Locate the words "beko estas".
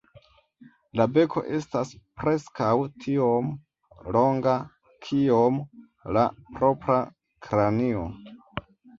1.15-1.89